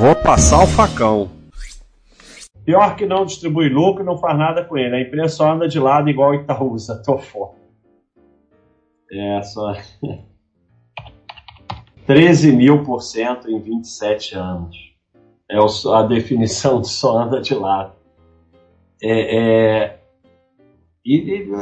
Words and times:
Vou 0.00 0.16
passar 0.16 0.64
o 0.64 0.66
facão. 0.66 1.30
Pior 2.64 2.96
que 2.96 3.04
não 3.04 3.26
distribui 3.26 3.68
lucro 3.68 4.02
e 4.02 4.06
não 4.06 4.16
faz 4.16 4.38
nada 4.38 4.64
com 4.64 4.78
ele. 4.78 4.96
A 4.96 5.00
empresa 5.02 5.36
só 5.36 5.52
anda 5.52 5.68
de 5.68 5.78
lado 5.78 6.08
igual 6.08 6.34
Itaúsa. 6.34 6.96
Tô 7.04 7.18
fora. 7.18 7.52
É, 9.12 9.42
só. 9.42 9.74
13 12.06 12.52
mil 12.52 12.82
por 12.82 13.02
cento 13.02 13.50
em 13.50 13.60
27 13.60 14.36
anos. 14.36 14.74
É 15.50 15.58
a 15.58 16.02
definição 16.02 16.80
de 16.80 16.88
só 16.88 17.18
anda 17.18 17.38
de 17.38 17.54
lado. 17.54 17.92
É, 19.02 19.36
é, 19.36 20.00
e, 21.04 21.44
e, 21.44 21.52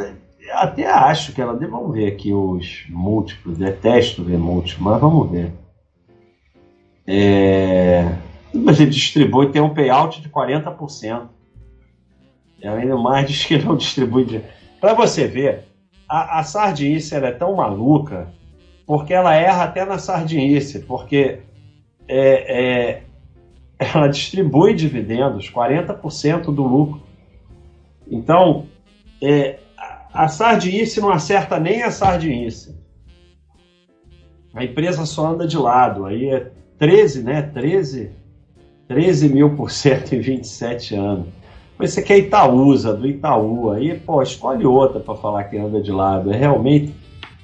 até 0.53 0.87
acho 0.87 1.33
que 1.35 1.43
ela. 1.43 1.55
Vamos 1.55 1.93
ver 1.93 2.13
aqui 2.13 2.33
os 2.33 2.87
múltiplos. 2.89 3.59
Detesto 3.59 4.23
ver 4.23 4.39
múltiplos, 4.39 4.79
mas 4.79 5.01
vamos 5.01 5.29
ver. 5.29 5.53
É, 7.05 8.28
mas 8.53 8.81
ele 8.81 8.91
distribui, 8.91 9.51
tem 9.51 9.63
um 9.63 9.75
payout 9.75 10.21
de 10.21 10.29
40%. 10.29 11.29
E 12.63 12.67
ainda 12.67 12.97
mais 12.97 13.27
diz 13.27 13.45
que 13.45 13.59
não 13.59 13.77
distribui. 13.77 14.43
Para 14.81 14.95
você 14.95 15.27
ver, 15.27 15.65
a, 16.09 16.41
a 16.41 16.43
sardinice 16.43 17.15
é 17.15 17.31
tão 17.31 17.55
maluca 17.55 18.33
porque 18.87 19.13
ela 19.13 19.35
erra 19.35 19.65
até 19.65 19.85
na 19.85 19.99
sardinice, 19.99 20.79
porque 20.81 21.41
é, 22.09 22.97
é, 22.97 23.03
ela 23.79 24.09
distribui 24.09 24.75
dividendos, 24.75 25.51
40% 25.51 26.45
do 26.45 26.63
lucro. 26.63 27.03
Então, 28.11 28.67
é, 29.23 29.59
a 30.13 30.27
sardinice 30.27 31.01
não 31.01 31.11
acerta 31.11 31.61
nem 31.61 31.83
a 31.83 31.91
sardinice. 31.91 32.75
A 34.55 34.65
empresa 34.65 35.05
só 35.05 35.27
anda 35.29 35.47
de 35.47 35.59
lado. 35.59 36.07
Aí 36.07 36.31
é 36.31 36.51
13, 36.79 37.23
né? 37.23 37.43
13, 37.43 38.11
13 38.89 39.29
mil 39.29 39.55
por 39.55 39.71
cento 39.71 40.15
em 40.15 40.21
27 40.21 40.95
anos. 40.95 41.29
Mas 41.79 41.93
você 41.93 42.03
quer 42.03 42.19
Itaúsa, 42.19 42.93
do 42.93 43.07
Itaú, 43.07 43.71
aí, 43.71 43.97
pô, 43.99 44.21
escolhe 44.21 44.67
outra 44.67 44.99
para 44.99 45.15
falar 45.15 45.45
que 45.45 45.57
anda 45.57 45.81
de 45.81 45.93
lado. 45.93 46.33
É 46.33 46.37
realmente. 46.37 46.93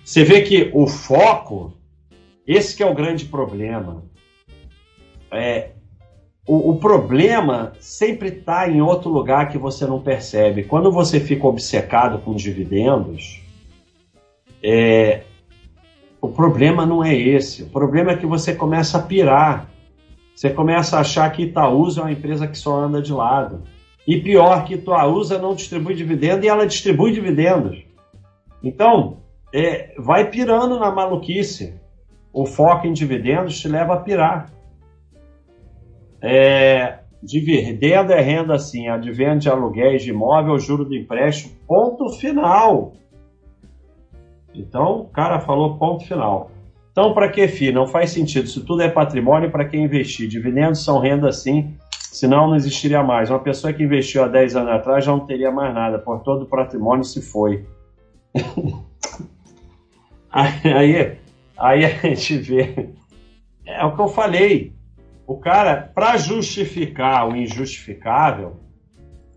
Você 0.04 0.24
vê 0.24 0.42
que 0.42 0.70
o 0.74 0.86
foco, 0.86 1.72
esse 2.46 2.76
que 2.76 2.82
é 2.82 2.86
o 2.86 2.94
grande 2.94 3.26
problema. 3.26 4.02
É, 5.30 5.70
o, 6.46 6.70
o 6.70 6.76
problema 6.78 7.72
sempre 7.78 8.28
está 8.28 8.68
em 8.68 8.82
outro 8.82 9.08
lugar 9.08 9.48
que 9.50 9.56
você 9.56 9.86
não 9.86 10.00
percebe. 10.00 10.64
Quando 10.64 10.90
você 10.90 11.20
fica 11.20 11.46
obcecado 11.46 12.18
com 12.18 12.34
dividendos, 12.34 13.40
é, 14.62 15.22
o 16.20 16.28
problema 16.28 16.84
não 16.84 17.04
é 17.04 17.14
esse. 17.14 17.62
O 17.62 17.66
problema 17.66 18.12
é 18.12 18.16
que 18.16 18.26
você 18.26 18.54
começa 18.54 18.98
a 18.98 19.02
pirar. 19.02 19.70
Você 20.34 20.50
começa 20.50 20.96
a 20.96 21.00
achar 21.00 21.30
que 21.30 21.44
Itaúsa 21.44 22.00
é 22.00 22.04
uma 22.04 22.12
empresa 22.12 22.46
que 22.46 22.58
só 22.58 22.76
anda 22.76 23.00
de 23.00 23.12
lado. 23.12 23.62
E 24.06 24.20
pior, 24.20 24.64
que 24.64 24.74
Itaúsa 24.74 25.38
não 25.38 25.54
distribui 25.54 25.94
dividendo 25.94 26.44
e 26.44 26.48
ela 26.48 26.66
distribui 26.66 27.12
dividendos. 27.12 27.84
Então, 28.62 29.18
é, 29.52 29.94
vai 29.98 30.30
pirando 30.30 30.78
na 30.78 30.90
maluquice. 30.90 31.80
O 32.32 32.44
foco 32.44 32.86
em 32.86 32.92
dividendos 32.92 33.58
te 33.60 33.68
leva 33.68 33.94
a 33.94 34.00
pirar. 34.00 34.52
É, 36.20 36.98
dividendo 37.22 38.12
é 38.12 38.20
renda 38.20 38.54
assim, 38.54 38.88
advento 38.88 39.40
de 39.40 39.48
aluguéis 39.48 40.02
de 40.02 40.10
imóvel, 40.10 40.58
juro 40.58 40.84
do 40.84 40.94
empréstimo, 40.94 41.54
ponto 41.66 42.08
final. 42.18 42.92
Então, 44.54 45.00
o 45.00 45.08
cara 45.08 45.40
falou 45.40 45.78
ponto 45.78 46.04
final. 46.04 46.50
Então, 46.94 47.12
para 47.12 47.28
que 47.28 47.48
FI? 47.48 47.72
Não 47.72 47.88
faz 47.88 48.12
sentido. 48.12 48.46
Se 48.46 48.64
tudo 48.64 48.80
é 48.80 48.88
patrimônio, 48.88 49.50
para 49.50 49.64
quem 49.64 49.82
investir? 49.82 50.28
Dividendos 50.28 50.84
são 50.84 51.00
renda 51.00 51.32
sim, 51.32 51.76
senão 51.90 52.46
não 52.46 52.54
existiria 52.54 53.02
mais. 53.02 53.30
Uma 53.30 53.40
pessoa 53.40 53.72
que 53.72 53.82
investiu 53.82 54.22
há 54.22 54.28
10 54.28 54.54
anos 54.54 54.70
atrás 54.70 55.04
já 55.04 55.10
não 55.10 55.26
teria 55.26 55.50
mais 55.50 55.74
nada, 55.74 55.98
por 55.98 56.20
todo 56.20 56.42
o 56.42 56.46
patrimônio 56.46 57.02
se 57.02 57.20
foi. 57.20 57.66
aí, 60.30 61.18
aí 61.58 61.84
a 61.84 61.88
gente 61.88 62.38
vê. 62.38 62.90
É 63.66 63.84
o 63.84 63.96
que 63.96 64.00
eu 64.00 64.08
falei. 64.08 64.72
O 65.26 65.36
cara, 65.36 65.90
para 65.92 66.16
justificar 66.16 67.28
o 67.28 67.34
injustificável, 67.34 68.60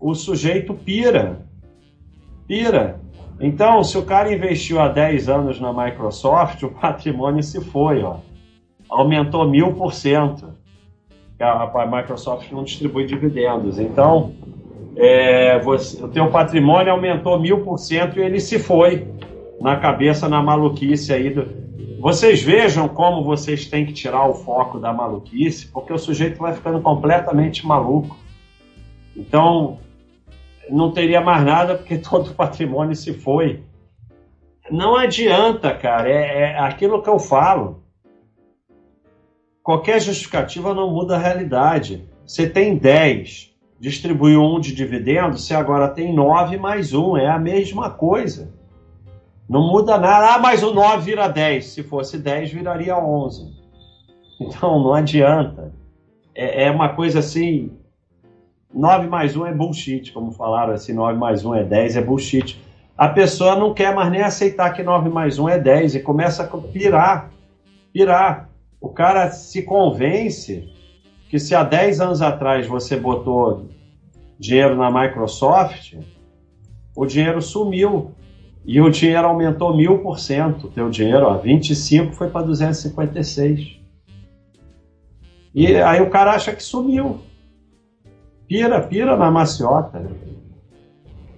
o 0.00 0.14
sujeito 0.14 0.74
pira. 0.74 1.44
Pira. 2.46 3.00
Então, 3.40 3.84
se 3.84 3.96
o 3.96 4.04
cara 4.04 4.32
investiu 4.32 4.80
há 4.80 4.88
10 4.88 5.28
anos 5.28 5.60
na 5.60 5.72
Microsoft, 5.72 6.62
o 6.62 6.70
patrimônio 6.70 7.42
se 7.42 7.60
foi, 7.60 8.02
ó. 8.02 8.16
Aumentou 8.88 9.48
mil 9.48 9.74
por 9.74 9.92
cento 9.92 10.58
a 11.40 11.86
Microsoft 11.86 12.50
não 12.50 12.64
distribui 12.64 13.06
dividendos. 13.06 13.78
Então, 13.78 14.32
é, 14.96 15.58
você, 15.60 16.02
o 16.02 16.08
teu 16.08 16.28
patrimônio 16.30 16.92
aumentou 16.92 17.38
mil 17.38 17.60
por 17.60 17.78
cento 17.78 18.18
e 18.18 18.22
ele 18.22 18.40
se 18.40 18.58
foi 18.58 19.06
na 19.60 19.76
cabeça, 19.76 20.28
na 20.28 20.42
maluquice 20.42 21.12
aí. 21.12 21.30
Do... 21.30 21.46
Vocês 22.00 22.42
vejam 22.42 22.88
como 22.88 23.22
vocês 23.22 23.66
têm 23.66 23.86
que 23.86 23.92
tirar 23.92 24.28
o 24.28 24.34
foco 24.34 24.78
da 24.78 24.92
maluquice, 24.92 25.68
porque 25.68 25.92
o 25.92 25.98
sujeito 25.98 26.38
vai 26.38 26.54
ficando 26.54 26.80
completamente 26.80 27.64
maluco. 27.66 28.16
Então, 29.16 29.78
não 30.70 30.92
teria 30.92 31.20
mais 31.20 31.44
nada 31.44 31.74
porque 31.74 31.98
todo 31.98 32.30
o 32.30 32.34
patrimônio 32.34 32.94
se 32.94 33.12
foi. 33.12 33.62
Não 34.70 34.96
adianta, 34.96 35.74
cara. 35.74 36.08
É, 36.08 36.52
é 36.52 36.58
aquilo 36.58 37.02
que 37.02 37.08
eu 37.08 37.18
falo. 37.18 37.82
Qualquer 39.62 40.00
justificativa 40.00 40.74
não 40.74 40.90
muda 40.90 41.16
a 41.16 41.18
realidade. 41.18 42.08
Você 42.26 42.48
tem 42.48 42.76
10, 42.76 43.54
distribuiu 43.80 44.42
um 44.42 44.60
de 44.60 44.74
dividendo, 44.74 45.38
você 45.38 45.54
agora 45.54 45.88
tem 45.88 46.14
9 46.14 46.56
mais 46.58 46.92
um. 46.92 47.16
É 47.16 47.28
a 47.28 47.38
mesma 47.38 47.90
coisa. 47.90 48.52
Não 49.48 49.66
muda 49.66 49.98
nada. 49.98 50.34
Ah, 50.34 50.38
mas 50.38 50.62
o 50.62 50.74
9 50.74 51.02
vira 51.02 51.26
10. 51.26 51.64
Se 51.64 51.82
fosse 51.82 52.18
10, 52.18 52.52
viraria 52.52 52.98
11. 52.98 53.56
Então 54.40 54.78
não 54.78 54.92
adianta. 54.92 55.72
É, 56.34 56.64
é 56.64 56.70
uma 56.70 56.90
coisa 56.90 57.20
assim. 57.20 57.77
9 58.72 59.08
mais 59.08 59.36
1 59.36 59.46
é 59.46 59.52
bullshit, 59.52 60.12
como 60.12 60.30
falaram 60.30 60.74
assim, 60.74 60.92
9 60.92 61.18
mais 61.18 61.44
1 61.44 61.54
é 61.54 61.64
10, 61.64 61.96
é 61.96 62.02
bullshit. 62.02 62.60
A 62.96 63.08
pessoa 63.08 63.56
não 63.56 63.72
quer 63.72 63.94
mais 63.94 64.10
nem 64.10 64.22
aceitar 64.22 64.72
que 64.72 64.82
9 64.82 65.08
mais 65.08 65.38
1 65.38 65.48
é 65.48 65.58
10 65.58 65.94
e 65.96 66.00
começa 66.00 66.42
a 66.42 66.46
pirar. 66.46 67.30
Pirar. 67.92 68.50
O 68.80 68.88
cara 68.88 69.30
se 69.30 69.62
convence 69.62 70.68
que 71.28 71.38
se 71.38 71.54
há 71.54 71.62
10 71.62 72.00
anos 72.00 72.22
atrás 72.22 72.66
você 72.66 72.96
botou 72.96 73.66
dinheiro 74.38 74.76
na 74.76 74.90
Microsoft, 74.90 75.94
o 76.94 77.06
dinheiro 77.06 77.40
sumiu. 77.40 78.12
E 78.64 78.80
o 78.82 78.90
dinheiro 78.90 79.26
aumentou 79.26 79.74
mil 79.74 80.00
por 80.00 80.18
cento. 80.18 80.66
O 80.66 80.70
teu 80.70 80.90
dinheiro, 80.90 81.24
ó, 81.24 81.38
25 81.38 82.12
foi 82.12 82.28
para 82.28 82.44
256. 82.44 83.78
E 85.54 85.74
aí 85.76 86.02
o 86.02 86.10
cara 86.10 86.32
acha 86.32 86.52
que 86.52 86.62
sumiu. 86.62 87.20
Pira, 88.48 88.80
pira 88.80 89.14
na 89.14 89.30
maciota. 89.30 90.10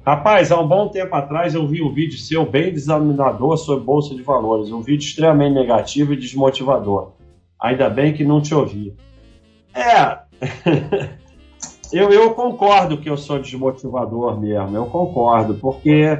Rapaz, 0.06 0.52
há 0.52 0.60
um 0.60 0.68
bom 0.68 0.88
tempo 0.88 1.12
atrás 1.16 1.56
eu 1.56 1.66
vi 1.66 1.82
um 1.82 1.92
vídeo 1.92 2.16
seu 2.16 2.48
bem 2.48 2.72
desaminador 2.72 3.56
sobre 3.56 3.84
Bolsa 3.84 4.14
de 4.14 4.22
Valores. 4.22 4.70
Um 4.70 4.80
vídeo 4.80 5.04
extremamente 5.04 5.54
negativo 5.54 6.12
e 6.12 6.16
desmotivador. 6.16 7.14
Ainda 7.60 7.90
bem 7.90 8.14
que 8.14 8.24
não 8.24 8.40
te 8.40 8.54
ouvi. 8.54 8.94
É, 9.74 10.20
eu, 11.92 12.10
eu 12.10 12.32
concordo 12.32 12.98
que 12.98 13.10
eu 13.10 13.16
sou 13.16 13.40
desmotivador 13.40 14.40
mesmo, 14.40 14.76
eu 14.76 14.86
concordo, 14.86 15.54
porque 15.54 16.16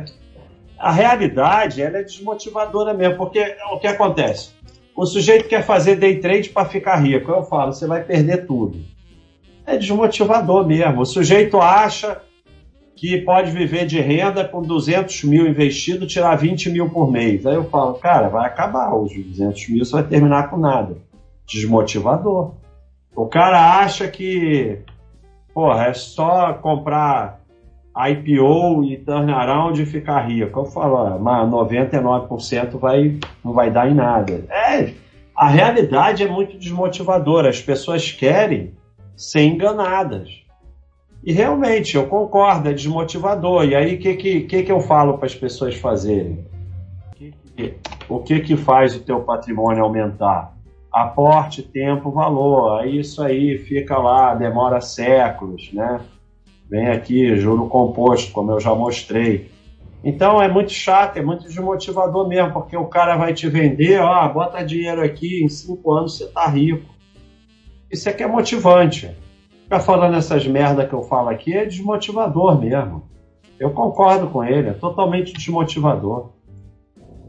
a 0.76 0.90
realidade 0.90 1.80
ela 1.80 1.98
é 1.98 2.02
desmotivadora 2.02 2.92
mesmo, 2.92 3.16
porque 3.16 3.56
o 3.72 3.78
que 3.78 3.86
acontece? 3.86 4.50
O 4.96 5.06
sujeito 5.06 5.48
quer 5.48 5.64
fazer 5.64 5.96
day 5.96 6.18
trade 6.18 6.50
para 6.50 6.68
ficar 6.68 6.96
rico, 6.96 7.30
eu 7.30 7.44
falo, 7.44 7.72
você 7.72 7.86
vai 7.86 8.02
perder 8.02 8.44
tudo. 8.46 8.78
É 9.70 9.76
desmotivador 9.76 10.66
mesmo. 10.66 11.02
O 11.02 11.06
sujeito 11.06 11.60
acha 11.60 12.20
que 12.96 13.18
pode 13.18 13.52
viver 13.52 13.86
de 13.86 14.00
renda 14.00 14.44
com 14.44 14.60
200 14.60 15.22
mil 15.24 15.46
investido, 15.46 16.08
tirar 16.08 16.34
20 16.34 16.70
mil 16.70 16.90
por 16.90 17.10
mês. 17.10 17.46
Aí 17.46 17.54
eu 17.54 17.64
falo, 17.64 17.94
cara, 17.94 18.28
vai 18.28 18.46
acabar 18.46 18.92
os 18.94 19.14
200 19.14 19.68
mil, 19.68 19.84
você 19.84 19.92
vai 19.92 20.02
terminar 20.02 20.50
com 20.50 20.56
nada 20.56 20.96
desmotivador. 21.46 22.54
O 23.14 23.26
cara 23.26 23.80
acha 23.80 24.08
que, 24.08 24.78
porra, 25.54 25.86
é 25.86 25.94
só 25.94 26.52
comprar 26.54 27.40
IPO 27.96 28.84
e 28.84 28.96
turnaround 28.96 29.80
e 29.80 29.86
ficar 29.86 30.20
rico. 30.20 30.60
Eu 30.60 30.64
falo, 30.64 31.18
mas 31.18 31.48
99% 31.48 32.76
vai, 32.76 33.18
não 33.44 33.52
vai 33.52 33.70
dar 33.70 33.88
em 33.88 33.94
nada. 33.94 34.44
É, 34.50 34.92
a 35.34 35.48
realidade 35.48 36.22
é 36.24 36.28
muito 36.28 36.58
desmotivadora. 36.58 37.48
As 37.48 37.60
pessoas 37.60 38.10
querem 38.10 38.74
ser 39.20 39.42
enganadas. 39.42 40.30
E 41.22 41.32
realmente, 41.32 41.96
eu 41.96 42.06
concordo, 42.06 42.68
é 42.68 42.72
desmotivador. 42.72 43.64
E 43.64 43.74
aí, 43.74 43.96
o 43.96 43.98
que, 43.98 44.14
que, 44.14 44.40
que, 44.42 44.62
que 44.62 44.72
eu 44.72 44.80
falo 44.80 45.18
para 45.18 45.26
as 45.26 45.34
pessoas 45.34 45.74
fazerem? 45.74 46.44
O 48.08 48.20
que, 48.20 48.40
que, 48.40 48.56
faz 48.56 48.96
o 48.96 49.00
teu 49.00 49.20
patrimônio 49.20 49.84
aumentar? 49.84 50.56
aporte, 50.92 51.62
tempo, 51.62 52.10
valor. 52.10 52.80
Aí 52.80 52.98
isso 52.98 53.22
aí 53.22 53.58
fica 53.58 53.96
lá, 53.98 54.34
demora 54.34 54.80
séculos, 54.80 55.72
né? 55.72 56.00
Vem 56.68 56.88
aqui, 56.88 57.36
juro 57.36 57.68
composto, 57.68 58.32
como 58.32 58.52
eu 58.52 58.60
já 58.60 58.74
mostrei. 58.74 59.50
Então 60.02 60.40
é 60.40 60.48
muito 60.48 60.72
chato, 60.72 61.18
é 61.18 61.22
muito 61.22 61.44
desmotivador 61.44 62.26
mesmo, 62.26 62.52
porque 62.52 62.76
o 62.76 62.86
cara 62.86 63.16
vai 63.16 63.34
te 63.34 63.48
vender, 63.48 64.00
ó, 64.00 64.26
bota 64.28 64.64
dinheiro 64.64 65.02
aqui, 65.02 65.44
em 65.44 65.48
cinco 65.48 65.92
anos 65.92 66.16
você 66.16 66.26
tá 66.26 66.46
rico. 66.46 66.89
Isso 67.90 68.08
aqui 68.08 68.22
é 68.22 68.26
motivante. 68.26 69.10
Ficar 69.64 69.80
falando 69.80 70.16
essas 70.16 70.46
merda 70.46 70.86
que 70.86 70.92
eu 70.92 71.02
falo 71.02 71.28
aqui 71.28 71.52
é 71.52 71.64
desmotivador 71.64 72.60
mesmo. 72.60 73.08
Eu 73.58 73.70
concordo 73.70 74.28
com 74.28 74.44
ele, 74.44 74.68
é 74.68 74.72
totalmente 74.72 75.32
desmotivador. 75.32 76.30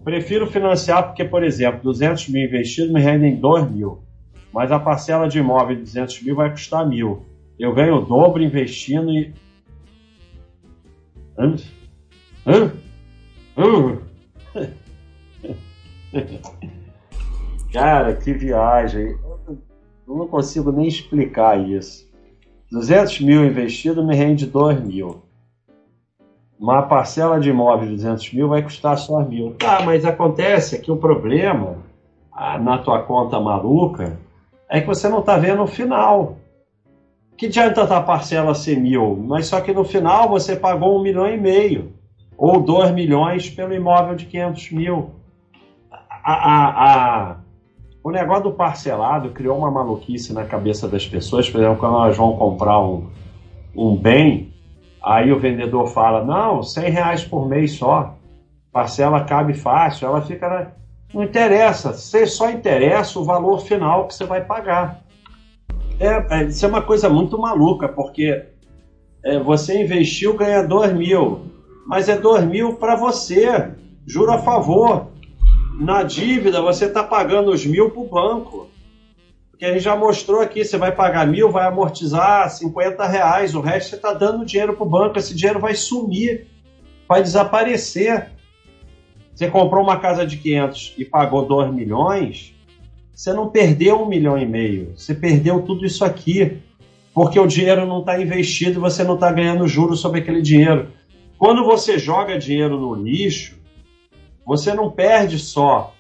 Prefiro 0.04 0.48
financiar 0.48 1.08
porque, 1.08 1.24
por 1.24 1.44
exemplo, 1.44 1.82
200 1.84 2.30
mil 2.30 2.46
investidos 2.46 2.92
me 2.92 3.02
rendem 3.02 3.36
2 3.36 3.72
mil, 3.72 4.04
mas 4.52 4.72
a 4.72 4.80
parcela 4.80 5.28
de 5.28 5.40
imóvel 5.40 5.76
de 5.76 5.82
200 5.82 6.24
mil 6.24 6.36
vai 6.36 6.50
custar 6.50 6.88
mil. 6.88 7.26
Eu 7.60 7.74
ganho 7.74 7.98
o 7.98 8.06
dobro 8.06 8.42
investindo 8.42 9.12
e. 9.12 9.34
Hã? 11.38 11.56
Hã? 12.48 12.72
Hã? 13.58 13.98
Cara, 17.72 18.16
que 18.16 18.34
viagem. 18.34 19.16
Eu 20.12 20.18
não 20.18 20.28
consigo 20.28 20.72
nem 20.72 20.88
explicar 20.88 21.58
isso. 21.60 22.10
200 22.72 23.22
mil 23.22 23.46
investido 23.46 24.06
me 24.06 24.16
rende 24.16 24.46
2 24.46 24.82
mil 24.82 25.24
uma 26.62 26.84
parcela 26.84 27.40
de 27.40 27.50
imóvel 27.50 27.88
de 27.88 27.96
200 27.96 28.34
mil 28.34 28.48
vai 28.48 28.62
custar 28.62 28.96
só 28.96 29.20
mil. 29.22 29.56
Tá, 29.56 29.82
mas 29.84 30.06
acontece 30.06 30.80
que 30.80 30.92
o 30.92 30.96
problema 30.96 31.78
ah, 32.32 32.60
na 32.60 32.78
tua 32.78 33.02
conta 33.02 33.40
maluca 33.40 34.20
é 34.70 34.80
que 34.80 34.86
você 34.86 35.10
não 35.10 35.22
está 35.22 35.38
vendo 35.38 35.64
o 35.64 35.68
final. 35.68 36.38
Que 37.36 37.48
adianta 37.48 37.82
a 37.82 38.02
parcela 38.04 38.54
ser 38.54 38.80
mil, 38.80 39.16
mas 39.28 39.48
só 39.48 39.60
que 39.60 39.74
no 39.74 39.84
final 39.84 40.30
você 40.30 40.56
pagou 40.56 40.96
um 40.96 41.02
milhão 41.02 41.28
e 41.28 41.36
meio 41.36 41.94
ou 42.38 42.62
dois 42.62 42.92
milhões 42.92 43.50
pelo 43.50 43.74
imóvel 43.74 44.16
de 44.16 44.28
500 44.28 44.72
mil. 44.72 45.10
A, 45.92 46.34
a, 46.34 47.32
a, 47.32 47.36
o 48.04 48.12
negócio 48.12 48.44
do 48.44 48.52
parcelado 48.54 49.30
criou 49.30 49.58
uma 49.58 49.72
maluquice 49.72 50.34
na 50.34 50.46
cabeça 50.46 50.88
das 50.88 51.06
pessoas. 51.06 51.50
Por 51.50 51.60
exemplo, 51.60 51.78
quando 51.78 51.96
elas 51.96 52.18
vão 52.18 52.36
comprar 52.36 52.80
um, 52.82 53.10
um 53.76 53.96
bem, 53.96 54.52
Aí 55.02 55.32
o 55.32 55.40
vendedor 55.40 55.88
fala: 55.88 56.24
não, 56.24 56.62
100 56.62 56.90
reais 56.92 57.24
por 57.24 57.48
mês 57.48 57.74
só, 57.74 58.16
parcela 58.72 59.24
cabe 59.24 59.54
fácil. 59.54 60.08
Ela 60.08 60.22
fica. 60.22 60.48
Na... 60.48 60.68
Não 61.14 61.24
interessa, 61.24 61.92
você 61.92 62.26
só 62.26 62.50
interessa 62.50 63.20
o 63.20 63.26
valor 63.26 63.60
final 63.62 64.08
que 64.08 64.14
você 64.14 64.26
vai 64.26 64.46
pagar. 64.46 65.02
É, 66.00 66.40
é, 66.40 66.44
isso 66.46 66.66
é 66.66 66.70
uma 66.70 66.82
coisa 66.82 67.10
muito 67.10 67.38
maluca, 67.38 67.90
porque 67.90 68.46
é, 69.24 69.40
você 69.40 69.84
investiu, 69.84 70.38
ganha 70.38 70.64
2 70.64 70.94
mil, 70.94 71.42
mas 71.86 72.08
é 72.08 72.18
2 72.18 72.46
mil 72.46 72.76
para 72.76 72.96
você, 72.96 73.72
juro 74.06 74.32
a 74.32 74.38
favor. 74.38 75.11
Na 75.80 76.04
dívida, 76.04 76.62
você 76.62 76.86
está 76.86 77.04
pagando 77.04 77.52
os 77.52 77.66
mil 77.66 77.90
para 77.90 78.02
o 78.02 78.08
banco 78.08 78.72
que 79.62 79.66
a 79.66 79.74
gente 79.74 79.84
já 79.84 79.96
mostrou 79.96 80.42
aqui, 80.42 80.66
você 80.66 80.76
vai 80.76 80.92
pagar 80.92 81.28
mil, 81.28 81.52
vai 81.52 81.68
amortizar 81.68 82.50
50 82.50 83.06
reais, 83.06 83.54
o 83.54 83.62
resto 83.62 83.92
você 83.92 83.96
está 83.96 84.12
dando 84.12 84.44
dinheiro 84.44 84.74
para 84.74 84.84
o 84.84 84.90
banco, 84.90 85.20
esse 85.20 85.36
dinheiro 85.36 85.60
vai 85.60 85.76
sumir, 85.76 86.48
vai 87.08 87.22
desaparecer. 87.22 88.32
Você 89.36 89.48
comprou 89.52 89.84
uma 89.84 90.00
casa 90.00 90.26
de 90.26 90.38
500 90.38 90.96
e 90.98 91.06
pagou 91.06 91.46
2 91.46 91.72
milhões, 91.72 92.56
você 93.14 93.32
não 93.34 93.50
perdeu 93.50 94.02
um 94.02 94.08
milhão 94.08 94.36
e 94.36 94.48
meio, 94.48 94.94
você 94.98 95.14
perdeu 95.14 95.62
tudo 95.62 95.86
isso 95.86 96.04
aqui, 96.04 96.58
porque 97.14 97.40
o 97.40 97.46
dinheiro 97.46 97.86
não 97.86 98.00
está 98.00 98.20
investido 98.20 98.80
e 98.80 98.82
você 98.82 99.04
não 99.04 99.14
está 99.14 99.32
ganhando 99.32 99.68
juros 99.68 100.00
sobre 100.00 100.22
aquele 100.22 100.42
dinheiro. 100.42 100.88
Quando 101.38 101.64
você 101.64 102.00
joga 102.00 102.36
dinheiro 102.36 102.80
no 102.80 102.96
lixo, 102.96 103.61
você 104.46 104.74
não 104.74 104.90
perde 104.90 105.40
só 105.40 105.94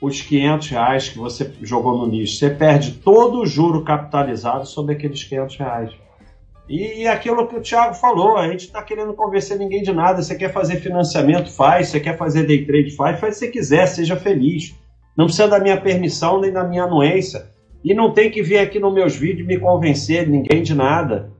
os 0.00 0.20
500 0.20 0.68
reais 0.68 1.08
que 1.08 1.18
você 1.18 1.52
jogou 1.62 1.96
no 1.96 2.06
lixo. 2.06 2.36
Você 2.36 2.50
perde 2.50 2.92
todo 2.92 3.40
o 3.40 3.46
juro 3.46 3.84
capitalizado 3.84 4.66
sobre 4.66 4.94
aqueles 4.94 5.22
500 5.22 5.56
reais. 5.56 5.92
E, 6.68 7.02
e 7.02 7.08
aquilo 7.08 7.46
que 7.46 7.56
o 7.56 7.60
Thiago 7.60 7.94
falou, 7.94 8.36
a 8.36 8.48
gente 8.48 8.66
está 8.66 8.82
querendo 8.82 9.14
convencer 9.14 9.58
ninguém 9.58 9.82
de 9.82 9.92
nada. 9.92 10.22
Você 10.22 10.34
quer 10.34 10.52
fazer 10.52 10.76
financiamento, 10.76 11.50
faz. 11.50 11.88
Você 11.88 12.00
quer 12.00 12.16
fazer 12.16 12.46
day 12.46 12.64
trade, 12.64 12.96
faz. 12.96 13.20
Faz 13.20 13.36
se 13.36 13.48
quiser, 13.48 13.86
seja 13.86 14.16
feliz. 14.16 14.74
Não 15.16 15.26
precisa 15.26 15.48
da 15.48 15.60
minha 15.60 15.80
permissão 15.80 16.40
nem 16.40 16.52
da 16.52 16.64
minha 16.64 16.84
anuência. 16.84 17.50
E 17.84 17.94
não 17.94 18.12
tem 18.12 18.30
que 18.30 18.42
vir 18.42 18.58
aqui 18.58 18.78
nos 18.78 18.94
meus 18.94 19.14
vídeos 19.14 19.46
me 19.46 19.58
convencer 19.58 20.28
ninguém 20.28 20.62
de 20.62 20.74
nada. 20.74 21.32